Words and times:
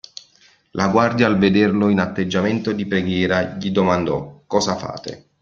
La 0.71 0.87
guardia 0.87 1.27
al 1.27 1.37
vederlo 1.37 1.87
in 1.89 1.99
atteggiamento 1.99 2.71
di 2.71 2.87
preghiera 2.87 3.43
gli 3.53 3.69
domandò: 3.69 4.41
"Cosa 4.47 4.75
fate?". 4.75 5.25